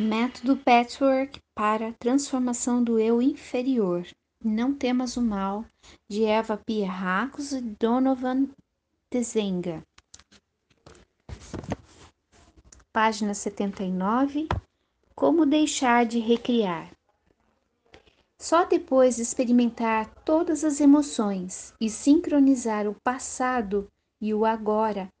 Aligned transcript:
Método 0.00 0.56
Patchwork 0.56 1.38
para 1.54 1.92
transformação 1.92 2.82
do 2.82 2.98
eu 2.98 3.20
inferior. 3.20 4.06
Não 4.42 4.72
temas 4.72 5.18
o 5.18 5.20
mal, 5.20 5.62
de 6.08 6.24
Eva 6.24 6.56
Pierracos 6.56 7.52
e 7.52 7.60
Donovan 7.60 8.48
Tezenga. 9.10 9.82
Página 12.90 13.34
79. 13.34 14.48
Como 15.14 15.44
deixar 15.44 16.06
de 16.06 16.18
recriar. 16.18 16.90
Só 18.38 18.64
depois 18.64 19.16
de 19.16 19.22
experimentar 19.22 20.08
todas 20.24 20.64
as 20.64 20.80
emoções 20.80 21.74
e 21.78 21.90
sincronizar 21.90 22.88
o 22.88 22.96
passado 23.04 23.86
e 24.18 24.32
o 24.32 24.46
agora 24.46 25.12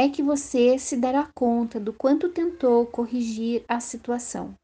é 0.00 0.08
que 0.08 0.22
você 0.22 0.78
se 0.78 0.96
dará 0.96 1.30
conta 1.34 1.78
do 1.78 1.92
quanto 1.92 2.30
tentou 2.30 2.86
corrigir 2.86 3.62
a 3.68 3.80
situação. 3.80 4.56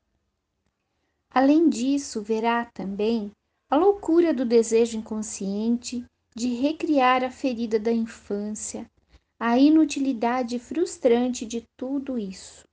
Além 1.30 1.68
disso, 1.68 2.22
verá 2.22 2.64
também 2.64 3.30
a 3.68 3.77
loucura 3.77 4.32
do 4.32 4.46
desejo 4.46 4.96
inconsciente 4.96 6.02
de 6.34 6.54
recriar 6.54 7.22
a 7.22 7.30
ferida 7.30 7.78
da 7.78 7.92
infância, 7.92 8.91
a 9.38 9.58
inutilidade 9.58 10.58
frustrante 10.58 11.44
de 11.44 11.68
tudo 11.77 12.18
isso. 12.18 12.66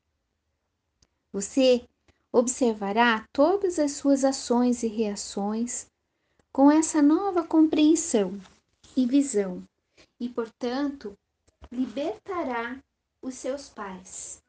Você 1.33 1.85
observará 2.31 3.27
todas 3.33 3.77
as 3.77 3.91
suas 3.91 4.23
ações 4.23 4.83
e 4.83 4.87
reações 4.87 5.87
com 6.49 6.71
essa 6.71 7.01
nova 7.01 7.43
compreensão 7.43 8.39
e 8.95 9.05
visão, 9.05 9.61
e, 10.17 10.29
portanto, 10.29 11.13
libertará 11.71 12.77
os 13.21 13.35
seus 13.35 13.69
pais. 13.69 14.43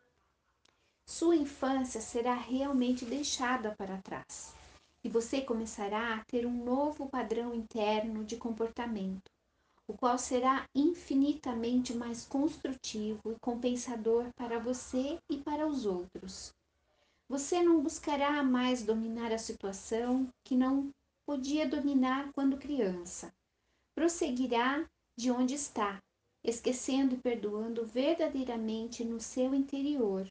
Sua 1.06 1.36
infância 1.36 2.00
será 2.00 2.34
realmente 2.34 3.04
deixada 3.04 3.74
para 3.76 3.98
trás 3.98 4.54
e 5.04 5.08
você 5.08 5.42
começará 5.42 6.14
a 6.14 6.24
ter 6.24 6.46
um 6.46 6.64
novo 6.64 7.06
padrão 7.06 7.54
interno 7.54 8.24
de 8.24 8.36
comportamento, 8.36 9.30
o 9.86 9.92
qual 9.92 10.18
será 10.18 10.66
infinitamente 10.74 11.94
mais 11.94 12.24
construtivo 12.24 13.30
e 13.30 13.38
compensador 13.38 14.32
para 14.34 14.58
você 14.58 15.18
e 15.28 15.36
para 15.36 15.66
os 15.66 15.84
outros. 15.84 16.54
Você 17.28 17.62
não 17.62 17.82
buscará 17.82 18.42
mais 18.42 18.82
dominar 18.82 19.30
a 19.30 19.38
situação 19.38 20.26
que 20.42 20.56
não 20.56 20.90
podia 21.26 21.68
dominar 21.68 22.32
quando 22.32 22.56
criança. 22.56 23.32
Prosseguirá 23.94 24.88
de 25.16 25.30
onde 25.30 25.54
está 25.54 26.02
esquecendo 26.44 27.14
e 27.14 27.18
perdoando 27.18 27.86
verdadeiramente 27.86 29.02
no 29.02 29.18
seu 29.18 29.54
interior, 29.54 30.30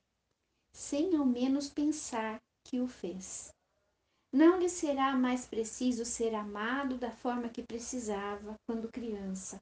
sem 0.72 1.16
ao 1.16 1.26
menos 1.26 1.70
pensar 1.70 2.40
que 2.64 2.80
o 2.80 2.88
fez. 2.88 3.52
Não 4.32 4.60
lhe 4.60 4.70
será 4.70 5.16
mais 5.16 5.46
preciso 5.46 6.06
ser 6.06 6.34
amado 6.36 6.98
da 6.98 7.12
forma 7.12 7.50
que 7.50 7.64
precisava 7.64 8.56
quando 8.66 8.92
criança. 8.92 9.62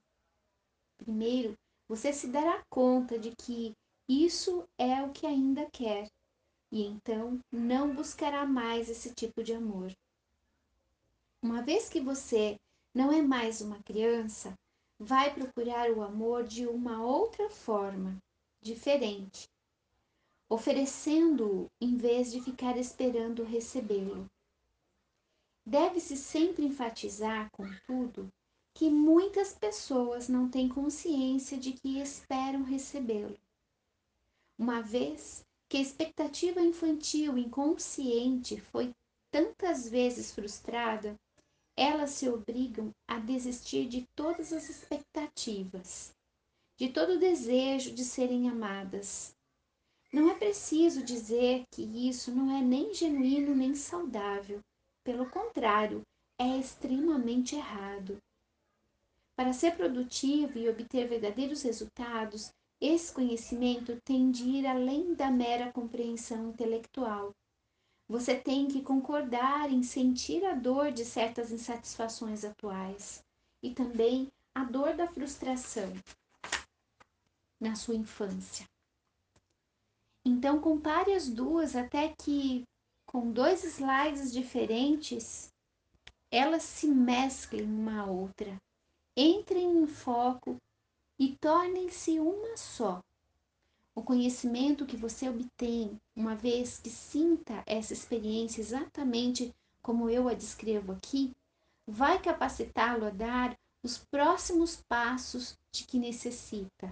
Primeiro, 0.97 1.57
você 1.87 2.13
se 2.13 2.27
dará 2.27 2.63
conta 2.69 3.17
de 3.17 3.33
que 3.35 3.73
isso 4.07 4.67
é 4.77 5.01
o 5.01 5.11
que 5.11 5.25
ainda 5.25 5.69
quer, 5.71 6.09
e 6.71 6.83
então 6.83 7.39
não 7.51 7.93
buscará 7.93 8.45
mais 8.45 8.89
esse 8.89 9.13
tipo 9.13 9.43
de 9.43 9.53
amor. 9.53 9.91
Uma 11.41 11.61
vez 11.61 11.89
que 11.89 11.99
você 11.99 12.57
não 12.93 13.11
é 13.11 13.21
mais 13.21 13.61
uma 13.61 13.81
criança, 13.83 14.53
vai 15.03 15.33
procurar 15.33 15.89
o 15.89 16.03
amor 16.03 16.43
de 16.43 16.67
uma 16.67 17.03
outra 17.03 17.49
forma, 17.49 18.21
diferente, 18.61 19.49
oferecendo-o 20.47 21.71
em 21.81 21.97
vez 21.97 22.31
de 22.31 22.39
ficar 22.39 22.77
esperando 22.77 23.43
recebê-lo. 23.43 24.29
Deve-se 25.65 26.15
sempre 26.15 26.63
enfatizar, 26.63 27.49
contudo, 27.49 28.31
que 28.75 28.91
muitas 28.91 29.55
pessoas 29.55 30.29
não 30.29 30.47
têm 30.47 30.69
consciência 30.69 31.57
de 31.57 31.73
que 31.73 31.99
esperam 31.99 32.61
recebê-lo. 32.61 33.39
Uma 34.55 34.81
vez 34.81 35.43
que 35.67 35.77
a 35.77 35.81
expectativa 35.81 36.61
infantil 36.61 37.39
inconsciente 37.39 38.61
foi 38.61 38.93
tantas 39.31 39.89
vezes 39.89 40.31
frustrada, 40.31 41.19
elas 41.81 42.11
se 42.11 42.29
obrigam 42.29 42.93
a 43.07 43.17
desistir 43.17 43.87
de 43.87 44.05
todas 44.15 44.53
as 44.53 44.69
expectativas, 44.69 46.13
de 46.77 46.89
todo 46.89 47.13
o 47.13 47.19
desejo 47.19 47.91
de 47.91 48.05
serem 48.05 48.47
amadas. 48.47 49.35
Não 50.13 50.29
é 50.29 50.35
preciso 50.35 51.01
dizer 51.01 51.63
que 51.71 51.81
isso 51.81 52.31
não 52.31 52.55
é 52.55 52.61
nem 52.61 52.93
genuíno 52.93 53.55
nem 53.55 53.73
saudável. 53.73 54.59
Pelo 55.03 55.27
contrário, 55.31 56.03
é 56.37 56.59
extremamente 56.59 57.55
errado. 57.55 58.19
Para 59.35 59.51
ser 59.51 59.75
produtivo 59.75 60.59
e 60.59 60.69
obter 60.69 61.07
verdadeiros 61.07 61.63
resultados, 61.63 62.51
esse 62.79 63.11
conhecimento 63.11 63.97
tem 64.05 64.29
de 64.29 64.43
ir 64.43 64.67
além 64.67 65.15
da 65.15 65.31
mera 65.31 65.71
compreensão 65.71 66.49
intelectual 66.49 67.33
você 68.11 68.35
tem 68.35 68.67
que 68.67 68.81
concordar 68.81 69.71
em 69.71 69.81
sentir 69.83 70.43
a 70.43 70.53
dor 70.53 70.91
de 70.91 71.05
certas 71.05 71.49
insatisfações 71.49 72.43
atuais 72.43 73.23
e 73.63 73.73
também 73.73 74.29
a 74.53 74.65
dor 74.65 74.93
da 74.97 75.07
frustração 75.07 75.89
na 77.57 77.73
sua 77.73 77.95
infância. 77.95 78.65
Então, 80.25 80.59
compare 80.59 81.13
as 81.13 81.29
duas 81.29 81.73
até 81.73 82.13
que, 82.21 82.65
com 83.05 83.31
dois 83.31 83.63
slides 83.63 84.29
diferentes, 84.33 85.49
elas 86.29 86.63
se 86.63 86.87
mesclem 86.87 87.63
uma 87.63 88.01
à 88.01 88.05
outra, 88.07 88.57
entrem 89.15 89.83
em 89.83 89.87
foco 89.87 90.57
e 91.17 91.37
tornem-se 91.37 92.19
uma 92.19 92.57
só. 92.57 93.01
O 94.01 94.03
conhecimento 94.03 94.83
que 94.83 94.97
você 94.97 95.29
obtém, 95.29 95.95
uma 96.15 96.33
vez 96.33 96.79
que 96.79 96.89
sinta 96.89 97.61
essa 97.67 97.93
experiência 97.93 98.59
exatamente 98.59 99.53
como 99.79 100.09
eu 100.09 100.27
a 100.27 100.33
descrevo 100.33 100.93
aqui, 100.93 101.31
vai 101.85 102.19
capacitá-lo 102.19 103.05
a 103.05 103.11
dar 103.11 103.55
os 103.83 103.99
próximos 103.99 104.81
passos 104.89 105.55
de 105.71 105.83
que 105.83 105.99
necessita. 105.99 106.91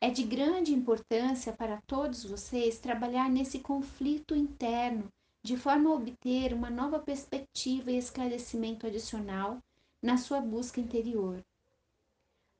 É 0.00 0.08
de 0.08 0.22
grande 0.22 0.72
importância 0.72 1.52
para 1.52 1.82
todos 1.86 2.24
vocês 2.24 2.78
trabalhar 2.78 3.28
nesse 3.28 3.58
conflito 3.58 4.34
interno, 4.34 5.12
de 5.42 5.54
forma 5.58 5.90
a 5.90 5.94
obter 5.96 6.54
uma 6.54 6.70
nova 6.70 6.98
perspectiva 6.98 7.92
e 7.92 7.98
esclarecimento 7.98 8.86
adicional 8.86 9.58
na 10.00 10.16
sua 10.16 10.40
busca 10.40 10.80
interior. 10.80 11.44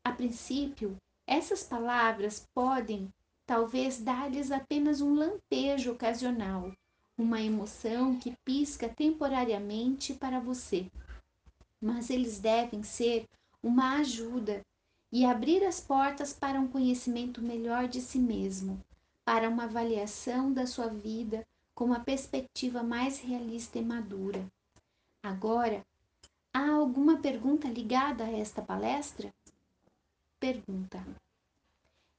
A 0.04 0.12
princípio, 0.12 0.94
essas 1.26 1.62
palavras 1.62 2.46
podem 2.54 3.10
talvez 3.46 3.98
dar-lhes 3.98 4.50
apenas 4.50 5.00
um 5.00 5.14
lampejo 5.14 5.92
ocasional, 5.92 6.72
uma 7.16 7.40
emoção 7.40 8.18
que 8.18 8.36
pisca 8.44 8.88
temporariamente 8.88 10.12
para 10.12 10.40
você. 10.40 10.90
Mas 11.80 12.10
eles 12.10 12.40
devem 12.40 12.82
ser 12.82 13.26
uma 13.62 13.98
ajuda 13.98 14.62
e 15.12 15.24
abrir 15.24 15.64
as 15.64 15.80
portas 15.80 16.32
para 16.32 16.60
um 16.60 16.66
conhecimento 16.66 17.40
melhor 17.40 17.86
de 17.86 18.00
si 18.00 18.18
mesmo, 18.18 18.82
para 19.24 19.48
uma 19.48 19.64
avaliação 19.64 20.52
da 20.52 20.66
sua 20.66 20.88
vida 20.88 21.46
com 21.74 21.84
uma 21.84 22.00
perspectiva 22.00 22.82
mais 22.82 23.20
realista 23.20 23.78
e 23.78 23.84
madura. 23.84 24.44
Agora, 25.22 25.84
há 26.52 26.70
alguma 26.70 27.18
pergunta 27.18 27.68
ligada 27.68 28.24
a 28.24 28.30
esta 28.30 28.62
palestra? 28.62 29.32
Pergunta. 30.40 31.04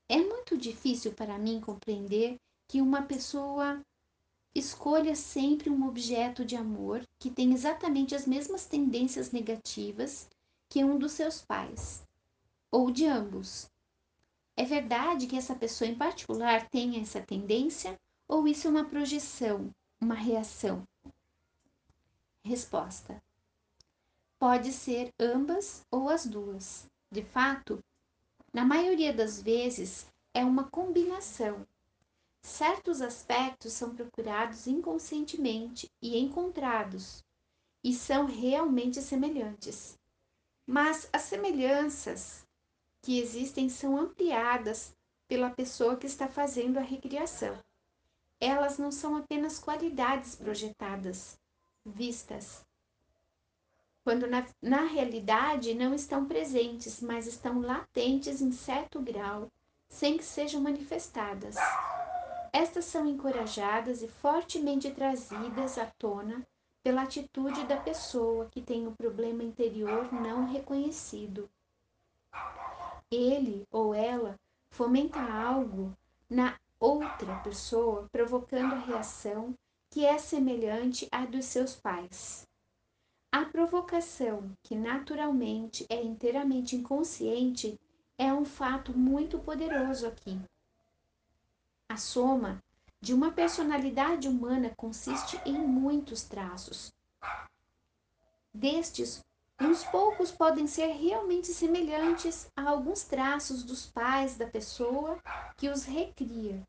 É 0.09 0.18
muito 0.18 0.57
difícil 0.57 1.12
para 1.13 1.38
mim 1.38 1.59
compreender 1.59 2.40
que 2.68 2.81
uma 2.81 3.01
pessoa 3.01 3.81
escolha 4.56 5.16
sempre 5.16 5.70
um 5.70 5.87
objeto 5.87 6.46
de 6.46 6.55
amor 6.55 7.05
que 7.20 7.29
tem 7.29 7.53
exatamente 7.53 8.16
as 8.16 8.26
mesmas 8.26 8.66
tendências 8.66 9.31
negativas 9.31 10.29
que 10.70 10.84
um 10.84 10.97
dos 10.97 11.11
seus 11.11 11.41
pais, 11.41 12.03
ou 12.72 12.90
de 12.90 13.05
ambos. 13.05 13.70
É 14.55 14.64
verdade 14.64 15.28
que 15.28 15.37
essa 15.37 15.55
pessoa 15.55 15.90
em 15.90 15.96
particular 15.96 16.67
tem 16.70 16.99
essa 16.99 17.22
tendência 17.22 17.99
ou 18.28 18.47
isso 18.47 18.67
é 18.67 18.72
uma 18.72 18.85
projeção, 18.85 19.70
uma 20.02 20.16
reação? 20.16 20.87
Resposta: 22.43 23.22
Pode 24.40 24.72
ser 24.72 25.14
ambas 25.20 25.85
ou 25.91 26.09
as 26.09 26.26
duas. 26.26 26.90
De 27.11 27.23
fato, 27.23 27.84
na 28.57 28.65
maioria 28.65 29.13
das 29.13 29.39
vezes, 29.39 30.07
é 30.33 30.43
uma 30.43 30.63
combinação. 30.63 31.63
Certos 32.41 33.03
aspectos 33.03 33.71
são 33.73 33.93
procurados 33.93 34.65
inconscientemente 34.65 35.91
e 36.01 36.17
encontrados, 36.17 37.23
e 37.83 37.93
são 37.93 38.25
realmente 38.25 38.99
semelhantes. 38.99 39.99
Mas 40.65 41.07
as 41.13 41.21
semelhanças 41.21 42.47
que 43.03 43.19
existem 43.19 43.69
são 43.69 43.95
ampliadas 43.95 44.91
pela 45.27 45.51
pessoa 45.51 45.95
que 45.95 46.07
está 46.07 46.27
fazendo 46.27 46.79
a 46.79 46.81
recriação. 46.81 47.63
elas 48.39 48.79
não 48.79 48.91
são 48.91 49.15
apenas 49.15 49.59
qualidades 49.59 50.33
projetadas, 50.33 51.39
vistas, 51.85 52.65
quando 54.07 54.25
na, 54.25 54.45
na 54.61 54.83
realidade 54.83 55.73
não 55.73 55.93
estão 55.93 56.23
presentes, 56.23 57.01
mas 57.01 57.27
estão 57.27 57.59
latentes 57.59 58.39
em 58.39 58.53
certo 58.53 59.01
grau, 59.01 59.51
sem 59.89 60.17
que 60.17 60.23
sejam 60.23 60.61
manifestadas. 60.61 61.57
Estas 62.53 62.85
são 62.85 63.05
encorajadas 63.05 64.01
e 64.01 64.07
fortemente 64.07 64.89
trazidas 64.91 65.77
à 65.77 65.87
tona 65.99 66.41
pela 66.81 67.01
atitude 67.01 67.65
da 67.65 67.75
pessoa 67.75 68.47
que 68.49 68.61
tem 68.61 68.87
o 68.87 68.95
problema 68.95 69.43
interior 69.43 70.09
não 70.13 70.45
reconhecido. 70.45 71.49
Ele 73.11 73.67
ou 73.69 73.93
ela 73.93 74.39
fomenta 74.71 75.19
algo 75.19 75.93
na 76.29 76.57
outra 76.79 77.39
pessoa, 77.39 78.07
provocando 78.09 78.71
a 78.71 78.79
reação 78.79 79.53
que 79.89 80.05
é 80.05 80.17
semelhante 80.17 81.09
à 81.11 81.25
dos 81.25 81.43
seus 81.43 81.75
pais. 81.75 82.47
A 83.32 83.44
provocação, 83.44 84.52
que 84.64 84.76
naturalmente 84.76 85.85
é 85.90 86.02
inteiramente 86.02 86.76
inconsciente, 86.76 87.79
é 88.18 88.34
um 88.34 88.46
fato 88.46 88.97
muito 88.97 89.38
poderoso 89.38 90.08
aqui. 90.08 90.40
A 91.90 91.97
soma 91.97 92.64
de 93.00 93.14
uma 93.14 93.32
personalidade 93.32 94.28
humana 94.28 94.72
consiste 94.76 95.40
em 95.46 95.58
muitos 95.58 96.24
traços. 96.24 96.91
Destes, 98.53 99.24
uns 99.59 99.84
poucos 99.84 100.32
podem 100.32 100.66
ser 100.66 100.94
realmente 100.94 101.47
semelhantes 101.47 102.50
a 102.56 102.70
alguns 102.70 103.03
traços 103.03 103.64
dos 103.64 103.85
pais 103.85 104.35
da 104.35 104.47
pessoa 104.47 105.20
que 105.56 105.70
os 105.70 105.84
recria. 105.84 106.62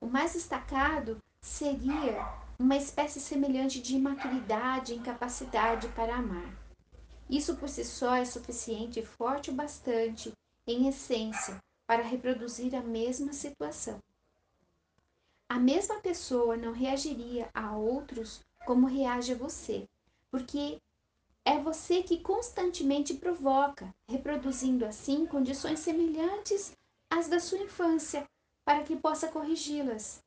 O 0.00 0.06
mais 0.06 0.32
destacado 0.32 1.20
seria 1.40 2.26
uma 2.58 2.76
espécie 2.76 3.20
semelhante 3.20 3.80
de 3.80 3.96
imaturidade 3.96 4.92
e 4.92 4.96
incapacidade 4.96 5.88
para 5.88 6.16
amar. 6.16 6.54
Isso 7.28 7.56
por 7.56 7.68
si 7.68 7.84
só 7.84 8.14
é 8.14 8.24
suficiente 8.24 9.00
e 9.00 9.06
forte 9.06 9.50
o 9.50 9.54
bastante, 9.54 10.32
em 10.66 10.88
essência, 10.88 11.62
para 11.86 12.02
reproduzir 12.02 12.74
a 12.74 12.82
mesma 12.82 13.32
situação. 13.32 13.98
A 15.48 15.58
mesma 15.58 15.96
pessoa 16.00 16.56
não 16.56 16.72
reagiria 16.72 17.50
a 17.52 17.76
outros 17.76 18.40
como 18.64 18.86
reage 18.86 19.32
a 19.32 19.36
você, 19.36 19.88
porque 20.30 20.80
é 21.44 21.58
você 21.58 22.02
que 22.02 22.20
constantemente 22.20 23.14
provoca, 23.14 23.94
reproduzindo 24.08 24.86
assim 24.86 25.26
condições 25.26 25.80
semelhantes 25.80 26.72
às 27.10 27.28
da 27.28 27.38
sua 27.38 27.58
infância, 27.58 28.26
para 28.64 28.82
que 28.82 28.96
possa 28.96 29.28
corrigi-las. 29.28 30.22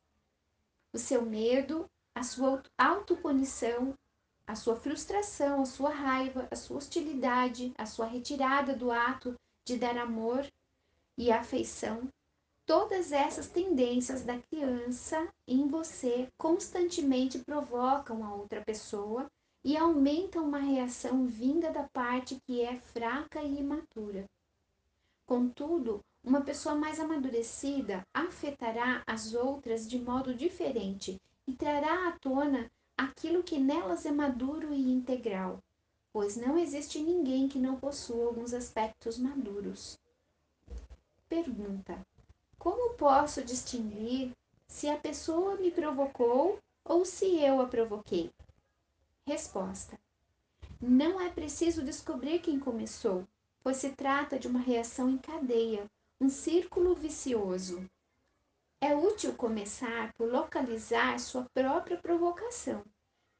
O 0.93 0.99
seu 0.99 1.23
medo, 1.23 1.89
a 2.17 2.23
sua 2.23 2.63
autopunição, 2.75 3.93
a 4.47 4.55
sua 4.55 4.75
frustração, 4.75 5.61
a 5.61 5.65
sua 5.65 5.91
raiva, 5.91 6.47
a 6.49 6.55
sua 6.55 6.77
hostilidade, 6.77 7.71
a 7.77 7.85
sua 7.85 8.07
retirada 8.07 8.75
do 8.75 8.91
ato 8.91 9.35
de 9.63 9.77
dar 9.77 9.95
amor 9.99 10.43
e 11.15 11.31
afeição, 11.31 12.09
todas 12.65 13.11
essas 13.11 13.47
tendências 13.47 14.23
da 14.23 14.39
criança 14.39 15.31
em 15.47 15.67
você 15.67 16.27
constantemente 16.39 17.37
provocam 17.37 18.25
a 18.25 18.33
outra 18.33 18.61
pessoa 18.61 19.29
e 19.63 19.77
aumentam 19.77 20.43
uma 20.43 20.57
reação 20.57 21.27
vinda 21.27 21.71
da 21.71 21.83
parte 21.83 22.41
que 22.47 22.63
é 22.63 22.77
fraca 22.77 23.43
e 23.43 23.59
imatura. 23.59 24.25
Contudo, 25.27 26.03
uma 26.23 26.41
pessoa 26.41 26.73
mais 26.73 26.99
amadurecida 26.99 28.01
afetará 28.11 29.03
as 29.05 29.35
outras 29.35 29.87
de 29.87 29.99
modo 29.99 30.33
diferente 30.33 31.21
e 31.47 31.53
trará 31.53 32.09
à 32.09 32.11
tona 32.19 32.69
aquilo 32.97 33.41
que 33.41 33.57
nelas 33.57 34.05
é 34.05 34.11
maduro 34.11 34.73
e 34.73 34.91
integral, 34.91 35.63
pois 36.11 36.35
não 36.35 36.57
existe 36.57 36.99
ninguém 36.99 37.47
que 37.47 37.57
não 37.57 37.79
possua 37.79 38.25
alguns 38.25 38.53
aspectos 38.53 39.17
maduros. 39.17 39.97
Pergunta: 41.29 42.05
Como 42.59 42.95
posso 42.95 43.43
distinguir 43.43 44.31
se 44.67 44.89
a 44.89 44.97
pessoa 44.97 45.55
me 45.55 45.71
provocou 45.71 46.59
ou 46.83 47.05
se 47.05 47.39
eu 47.39 47.61
a 47.61 47.67
provoquei? 47.67 48.31
Resposta: 49.25 49.97
Não 50.81 51.21
é 51.21 51.29
preciso 51.29 51.83
descobrir 51.83 52.39
quem 52.39 52.59
começou, 52.59 53.27
pois 53.61 53.77
se 53.77 53.89
trata 53.91 54.39
de 54.39 54.47
uma 54.47 54.59
reação 54.59 55.09
em 55.09 55.17
cadeia, 55.17 55.85
um 56.19 56.29
círculo 56.29 56.95
vicioso. 56.95 57.85
É 58.79 58.95
útil 58.95 59.33
começar 59.33 60.13
por 60.13 60.31
localizar 60.31 61.19
sua 61.19 61.47
própria 61.51 61.97
provocação, 61.97 62.85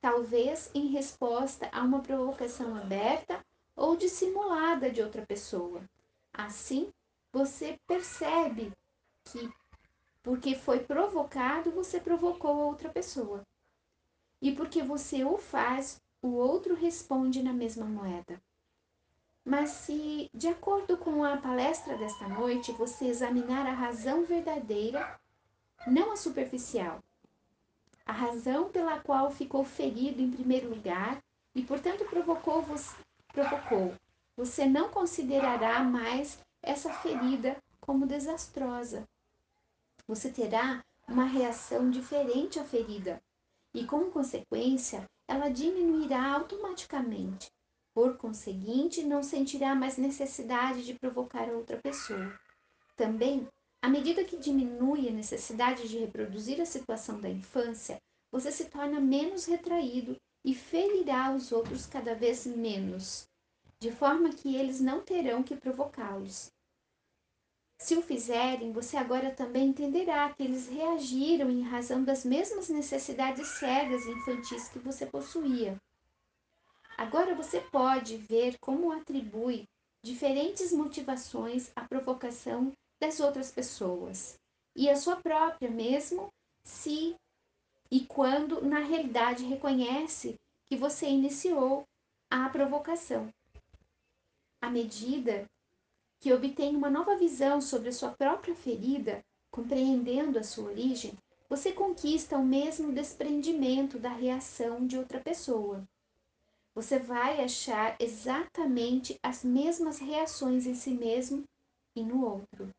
talvez 0.02 0.72
em 0.74 0.88
resposta 0.88 1.70
a 1.72 1.84
uma 1.84 2.02
provocação 2.02 2.76
aberta 2.76 3.46
ou 3.76 3.96
dissimulada 3.96 4.90
de 4.90 5.00
outra 5.00 5.24
pessoa. 5.28 5.88
Assim, 6.34 6.92
você 7.32 7.80
percebe 7.86 8.74
que, 9.26 9.48
porque 10.24 10.56
foi 10.56 10.80
provocado, 10.80 11.70
você 11.70 12.00
provocou 12.00 12.58
outra 12.58 12.90
pessoa. 12.90 13.44
E 14.42 14.52
porque 14.52 14.82
você 14.82 15.24
o 15.24 15.38
faz, 15.38 16.02
o 16.20 16.30
outro 16.30 16.74
responde 16.74 17.44
na 17.44 17.54
mesma 17.54 17.86
moeda. 17.86 18.42
Mas 19.46 19.70
se, 19.70 20.32
de 20.34 20.48
acordo 20.48 20.98
com 20.98 21.24
a 21.24 21.38
palestra 21.38 21.96
desta 21.96 22.28
noite, 22.28 22.72
você 22.72 23.06
examinar 23.06 23.68
a 23.68 23.72
razão 23.72 24.26
verdadeira 24.26 25.20
não 25.86 26.12
a 26.12 26.16
superficial. 26.16 27.04
A 28.06 28.12
razão 28.12 28.70
pela 28.70 29.00
qual 29.00 29.30
ficou 29.30 29.64
ferido 29.64 30.22
em 30.22 30.32
primeiro 30.32 30.70
lugar 30.70 31.22
e, 31.54 31.62
portanto, 31.62 32.06
provocou 32.06 32.62
você, 32.62 32.96
provocou. 33.34 33.94
Você 34.36 34.66
não 34.66 34.90
considerará 34.90 35.84
mais 35.84 36.40
essa 36.62 36.92
ferida 36.94 37.58
como 37.82 38.06
desastrosa. 38.06 39.08
Você 40.08 40.30
terá 40.32 40.84
uma 41.08 41.26
reação 41.26 41.90
diferente 41.90 42.60
à 42.60 42.64
ferida 42.64 43.22
e, 43.74 43.86
como 43.86 44.12
consequência, 44.12 45.10
ela 45.28 45.50
diminuirá 45.50 46.34
automaticamente. 46.34 47.52
Por 47.94 48.18
conseguinte, 48.18 49.04
não 49.04 49.24
sentirá 49.24 49.74
mais 49.74 49.98
necessidade 49.98 50.86
de 50.86 50.94
provocar 50.94 51.50
outra 51.50 51.78
pessoa. 51.78 52.40
Também 52.96 53.48
à 53.82 53.90
medida 53.90 54.24
que 54.24 54.38
diminui 54.38 55.08
a 55.08 55.12
necessidade 55.12 55.88
de 55.88 55.98
reproduzir 55.98 56.60
a 56.60 56.66
situação 56.66 57.20
da 57.20 57.30
infância, 57.30 57.98
você 58.32 58.52
se 58.52 58.66
torna 58.66 59.00
menos 59.00 59.46
retraído 59.46 60.16
e 60.44 60.54
ferirá 60.54 61.34
os 61.34 61.52
outros 61.52 61.86
cada 61.86 62.16
vez 62.16 62.46
menos, 62.46 63.28
de 63.80 63.92
forma 63.92 64.30
que 64.30 64.56
eles 64.56 64.82
não 64.82 65.02
terão 65.02 65.44
que 65.44 65.56
provocá-los. 65.56 66.52
Se 67.80 67.96
o 67.96 68.02
fizerem, 68.02 68.72
você 68.72 68.98
agora 68.98 69.30
também 69.32 69.68
entenderá 69.68 70.34
que 70.34 70.42
eles 70.42 70.68
reagiram 70.68 71.50
em 71.50 71.62
razão 71.62 72.04
das 72.04 72.26
mesmas 72.26 72.70
necessidades 72.70 73.48
cegas 73.60 74.06
infantis 74.06 74.68
que 74.68 74.80
você 74.80 75.06
possuía. 75.06 75.80
Agora 76.98 77.36
você 77.36 77.62
pode 77.62 78.18
ver 78.18 78.58
como 78.60 78.92
atribui 78.92 79.70
diferentes 80.04 80.74
motivações 80.74 81.72
à 81.76 81.82
provocação 81.88 82.74
das 83.00 83.20
outras 83.20 83.52
pessoas 83.52 84.40
e 84.76 84.90
a 84.90 84.96
sua 84.96 85.16
própria 85.16 85.70
mesmo 85.70 86.32
se 86.64 87.16
e 87.90 88.02
quando 88.02 88.62
na 88.62 88.80
realidade 88.80 89.46
reconhece 89.46 90.36
que 90.66 90.76
você 90.76 91.08
iniciou 91.08 91.86
a 92.30 92.50
provocação. 92.50 93.34
À 94.62 94.70
medida 94.70 95.50
que 96.20 96.34
obtém 96.34 96.76
uma 96.76 96.90
nova 96.90 97.16
visão 97.16 97.62
sobre 97.62 97.90
a 97.90 97.94
sua 97.94 98.12
própria 98.12 98.56
ferida, 98.56 99.24
compreendendo 99.50 100.38
a 100.38 100.44
sua 100.44 100.66
origem, 100.66 101.18
você 101.50 101.72
conquista 101.72 102.38
o 102.38 102.46
mesmo 102.46 102.92
desprendimento 102.92 103.98
da 103.98 104.10
reação 104.10 104.86
de 104.86 104.98
outra 104.98 105.20
pessoa. 105.20 105.88
Você 106.76 107.00
vai 107.00 107.42
achar 107.42 107.96
exatamente 108.00 109.18
as 109.24 109.44
mesmas 109.44 109.98
reações 109.98 110.66
em 110.68 110.76
si 110.76 110.92
mesmo 110.92 111.44
e 111.96 112.04
no 112.04 112.26
outro. 112.26 112.70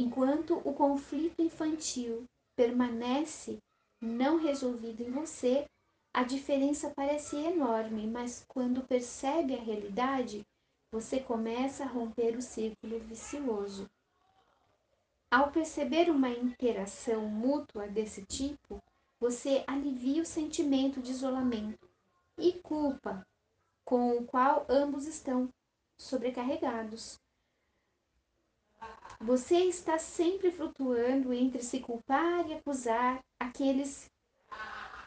Enquanto 0.00 0.62
o 0.64 0.72
conflito 0.72 1.42
infantil 1.42 2.24
permanece 2.54 3.58
não 4.00 4.38
resolvido 4.38 5.02
em 5.02 5.10
você, 5.10 5.66
a 6.14 6.22
diferença 6.22 6.92
parece 6.94 7.34
enorme, 7.34 8.06
mas 8.06 8.44
quando 8.46 8.86
percebe 8.86 9.56
a 9.56 9.60
realidade, 9.60 10.46
você 10.92 11.18
começa 11.18 11.82
a 11.82 11.88
romper 11.88 12.36
o 12.36 12.40
círculo 12.40 13.00
vicioso. 13.00 13.90
Ao 15.28 15.50
perceber 15.50 16.08
uma 16.08 16.30
interação 16.30 17.26
mútua 17.26 17.88
desse 17.88 18.24
tipo, 18.24 18.80
você 19.18 19.64
alivia 19.66 20.22
o 20.22 20.24
sentimento 20.24 21.00
de 21.00 21.10
isolamento 21.10 21.90
e 22.38 22.52
culpa 22.52 23.26
com 23.84 24.16
o 24.16 24.24
qual 24.24 24.64
ambos 24.68 25.08
estão 25.08 25.48
sobrecarregados. 25.98 27.18
Você 29.20 29.56
está 29.64 29.98
sempre 29.98 30.50
flutuando 30.52 31.32
entre 31.32 31.62
se 31.62 31.80
culpar 31.80 32.48
e 32.48 32.54
acusar 32.54 33.20
aqueles 33.38 34.08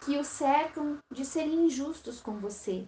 que 0.06 0.18
o 0.18 0.24
cercam 0.24 1.00
de 1.12 1.25
serem 1.25 1.65
injustos 1.65 2.20
com 2.20 2.38
você. 2.38 2.86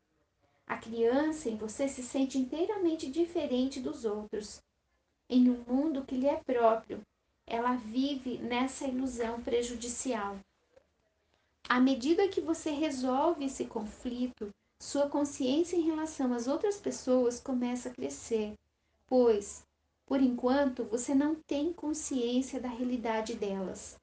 A 0.68 0.77
criança 0.77 1.50
em 1.50 1.56
você 1.56 1.88
se 1.88 2.03
sente 2.03 2.38
inteiramente 2.38 3.10
diferente 3.10 3.80
dos 3.80 4.03
outros. 4.03 4.62
Em 5.30 5.50
um 5.50 5.63
mundo 5.68 6.03
que 6.03 6.15
lhe 6.15 6.27
é 6.27 6.36
próprio, 6.36 7.01
ela 7.48 7.75
vive 7.75 8.38
nessa 8.39 8.86
ilusão 8.86 9.42
prejudicial. 9.42 10.38
À 11.68 11.80
medida 11.80 12.27
que 12.27 12.42
você 12.42 12.72
resolve 12.72 13.46
esse 13.46 13.65
conflito, 13.65 14.53
sua 14.80 15.10
consciência 15.10 15.77
em 15.77 15.82
relação 15.82 16.34
às 16.34 16.48
outras 16.48 16.77
pessoas 16.77 17.39
começa 17.39 17.89
a 17.89 17.94
crescer, 17.94 18.53
pois, 19.08 19.63
por 20.05 20.22
enquanto, 20.22 20.83
você 20.86 21.15
não 21.15 21.36
tem 21.36 21.72
consciência 21.72 22.60
da 22.60 22.67
realidade 22.67 23.36
delas. 23.36 23.98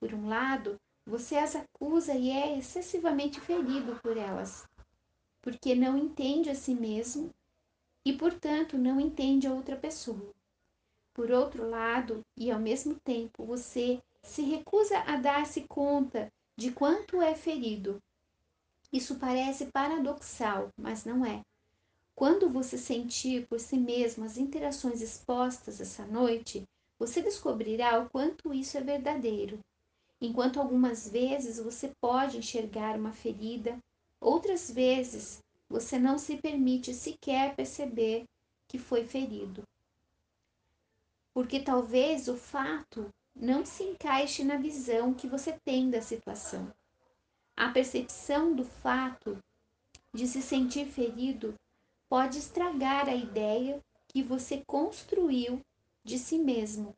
Por 0.00 0.12
um 0.12 0.28
lado, 0.28 0.76
você 1.06 1.36
as 1.36 1.56
acusa 1.56 2.14
e 2.14 2.30
é 2.30 2.58
excessivamente 2.58 3.40
ferido 3.40 3.98
por 4.02 4.16
elas, 4.16 4.68
porque 5.40 5.74
não 5.74 5.96
entende 5.96 6.50
a 6.50 6.54
si 6.54 6.74
mesmo 6.74 7.30
e, 8.04 8.12
portanto, 8.12 8.76
não 8.76 9.00
entende 9.00 9.46
a 9.46 9.52
outra 9.52 9.76
pessoa. 9.76 10.34
Por 11.14 11.30
outro 11.30 11.68
lado, 11.68 12.24
e 12.36 12.50
ao 12.50 12.60
mesmo 12.60 12.94
tempo, 12.96 13.44
você 13.44 14.02
se 14.22 14.42
recusa 14.42 14.98
a 15.00 15.16
dar-se 15.16 15.62
conta 15.62 16.32
de 16.56 16.70
quanto 16.70 17.22
é 17.22 17.34
ferido. 17.34 18.02
Isso 18.92 19.18
parece 19.18 19.66
paradoxal, 19.66 20.70
mas 20.76 21.04
não 21.04 21.24
é. 21.24 21.42
Quando 22.18 22.50
você 22.50 22.76
sentir 22.76 23.46
por 23.46 23.60
si 23.60 23.76
mesmo 23.76 24.24
as 24.24 24.36
interações 24.36 25.00
expostas 25.00 25.80
essa 25.80 26.04
noite, 26.04 26.68
você 26.98 27.22
descobrirá 27.22 27.96
o 28.00 28.10
quanto 28.10 28.52
isso 28.52 28.76
é 28.76 28.80
verdadeiro. 28.80 29.60
Enquanto 30.20 30.58
algumas 30.58 31.08
vezes 31.08 31.60
você 31.60 31.92
pode 32.00 32.36
enxergar 32.36 32.98
uma 32.98 33.12
ferida, 33.12 33.78
outras 34.20 34.68
vezes 34.68 35.38
você 35.68 35.96
não 35.96 36.18
se 36.18 36.36
permite 36.38 36.92
sequer 36.92 37.54
perceber 37.54 38.24
que 38.66 38.80
foi 38.80 39.04
ferido. 39.04 39.62
Porque 41.32 41.60
talvez 41.60 42.26
o 42.26 42.36
fato 42.36 43.08
não 43.32 43.64
se 43.64 43.84
encaixe 43.84 44.42
na 44.42 44.56
visão 44.56 45.14
que 45.14 45.28
você 45.28 45.52
tem 45.64 45.88
da 45.88 46.02
situação. 46.02 46.74
A 47.56 47.68
percepção 47.68 48.56
do 48.56 48.64
fato 48.64 49.38
de 50.12 50.26
se 50.26 50.42
sentir 50.42 50.84
ferido 50.86 51.54
pode 52.08 52.38
estragar 52.38 53.08
a 53.08 53.14
ideia 53.14 53.82
que 54.06 54.22
você 54.22 54.62
construiu 54.66 55.60
de 56.02 56.18
si 56.18 56.38
mesmo, 56.38 56.96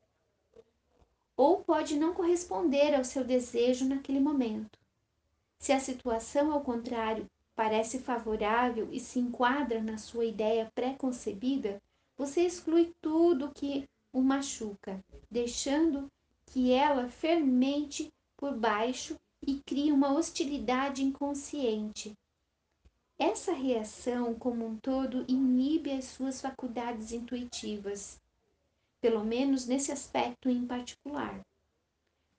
ou 1.36 1.64
pode 1.64 1.96
não 1.96 2.14
corresponder 2.14 2.94
ao 2.94 3.04
seu 3.04 3.24
desejo 3.24 3.84
naquele 3.86 4.20
momento. 4.20 4.78
Se 5.58 5.72
a 5.72 5.80
situação, 5.80 6.52
ao 6.52 6.60
contrário, 6.60 7.28
parece 7.54 7.98
favorável 7.98 8.88
e 8.92 9.00
se 9.00 9.18
enquadra 9.18 9.82
na 9.82 9.98
sua 9.98 10.24
ideia 10.24 10.70
pré-concebida, 10.74 11.82
você 12.16 12.42
exclui 12.42 12.94
tudo 13.00 13.52
que 13.54 13.88
o 14.12 14.22
machuca, 14.22 15.02
deixando 15.30 16.10
que 16.46 16.72
ela 16.72 17.08
fermente 17.08 18.12
por 18.36 18.56
baixo 18.56 19.18
e 19.46 19.60
crie 19.60 19.92
uma 19.92 20.12
hostilidade 20.12 21.02
inconsciente. 21.02 22.16
Essa 23.22 23.52
reação, 23.52 24.34
como 24.34 24.64
um 24.64 24.78
todo, 24.78 25.26
inibe 25.28 25.92
as 25.92 26.06
suas 26.06 26.40
faculdades 26.40 27.12
intuitivas, 27.12 28.18
pelo 28.98 29.22
menos 29.22 29.66
nesse 29.66 29.92
aspecto 29.92 30.48
em 30.48 30.66
particular. 30.66 31.38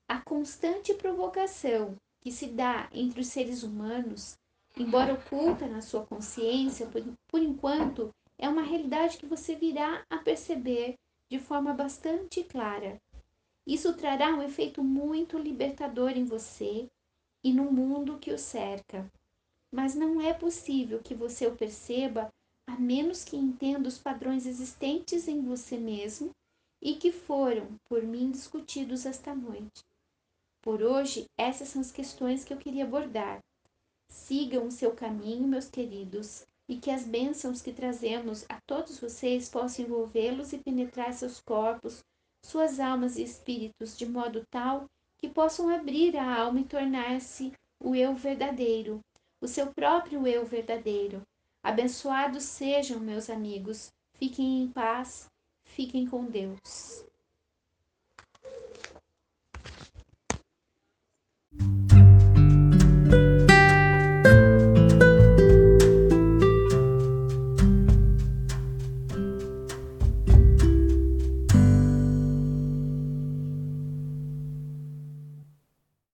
A 0.08 0.20
constante 0.20 0.92
provocação 0.92 1.94
que 2.20 2.32
se 2.32 2.48
dá 2.48 2.90
entre 2.92 3.20
os 3.20 3.28
seres 3.28 3.62
humanos, 3.62 4.36
embora 4.76 5.14
oculta 5.14 5.68
na 5.68 5.80
sua 5.80 6.04
consciência, 6.04 6.88
por, 6.88 7.00
por 7.28 7.40
enquanto, 7.40 8.12
é 8.36 8.48
uma 8.48 8.62
realidade 8.62 9.18
que 9.18 9.26
você 9.26 9.54
virá 9.54 10.04
a 10.10 10.18
perceber 10.18 10.96
de 11.30 11.38
forma 11.38 11.72
bastante 11.72 12.42
clara. 12.42 13.00
Isso 13.64 13.94
trará 13.94 14.34
um 14.34 14.42
efeito 14.42 14.82
muito 14.82 15.38
libertador 15.38 16.10
em 16.10 16.24
você 16.24 16.90
e 17.44 17.52
no 17.52 17.70
mundo 17.70 18.18
que 18.18 18.32
o 18.32 18.38
cerca. 18.38 19.08
Mas 19.72 19.94
não 19.94 20.20
é 20.20 20.34
possível 20.34 21.00
que 21.02 21.14
você 21.14 21.46
o 21.46 21.56
perceba 21.56 22.30
a 22.66 22.78
menos 22.78 23.24
que 23.24 23.36
entenda 23.36 23.88
os 23.88 23.98
padrões 23.98 24.46
existentes 24.46 25.26
em 25.26 25.42
você 25.42 25.78
mesmo 25.78 26.30
e 26.80 26.94
que 26.94 27.10
foram 27.10 27.68
por 27.88 28.02
mim 28.02 28.30
discutidos 28.30 29.06
esta 29.06 29.34
noite. 29.34 29.82
Por 30.60 30.82
hoje, 30.82 31.26
essas 31.36 31.68
são 31.68 31.80
as 31.80 31.90
questões 31.90 32.44
que 32.44 32.52
eu 32.52 32.58
queria 32.58 32.84
abordar. 32.84 33.40
Sigam 34.08 34.66
o 34.66 34.70
seu 34.70 34.92
caminho, 34.92 35.48
meus 35.48 35.68
queridos, 35.68 36.46
e 36.68 36.76
que 36.76 36.90
as 36.90 37.04
bênçãos 37.04 37.60
que 37.60 37.72
trazemos 37.72 38.44
a 38.48 38.60
todos 38.66 38.98
vocês 38.98 39.48
possam 39.48 39.84
envolvê-los 39.84 40.52
e 40.52 40.58
penetrar 40.58 41.12
seus 41.12 41.40
corpos, 41.40 42.04
suas 42.44 42.78
almas 42.78 43.16
e 43.16 43.22
espíritos 43.22 43.96
de 43.96 44.06
modo 44.06 44.44
tal 44.50 44.86
que 45.18 45.28
possam 45.28 45.68
abrir 45.68 46.16
a 46.16 46.40
alma 46.40 46.60
e 46.60 46.64
tornar-se 46.64 47.52
o 47.80 47.94
eu 47.94 48.14
verdadeiro, 48.14 49.00
o 49.42 49.48
seu 49.48 49.74
próprio 49.74 50.26
eu 50.26 50.46
verdadeiro. 50.46 51.20
Abençoados 51.64 52.44
sejam, 52.44 53.00
meus 53.00 53.28
amigos. 53.28 53.90
Fiquem 54.16 54.62
em 54.62 54.68
paz, 54.68 55.26
fiquem 55.66 56.06
com 56.06 56.24
Deus. 56.24 57.04